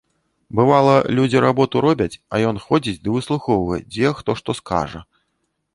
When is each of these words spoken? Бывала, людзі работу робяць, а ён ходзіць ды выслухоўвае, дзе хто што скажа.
Бывала, 0.59 0.95
людзі 1.19 1.43
работу 1.45 1.83
робяць, 1.87 2.15
а 2.33 2.41
ён 2.53 2.61
ходзіць 2.67 2.97
ды 3.05 3.09
выслухоўвае, 3.19 3.79
дзе 3.93 4.17
хто 4.23 4.31
што 4.43 4.59
скажа. 4.65 5.07